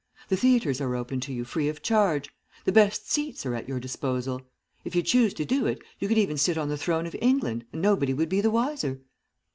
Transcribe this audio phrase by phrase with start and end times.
[0.29, 2.31] The theatres are open to you free of charge.
[2.65, 4.41] The best seats are at your disposal.
[4.83, 7.65] If you choose to do it you could even sit on the throne of England,
[7.71, 8.99] and nobody would be the wiser.'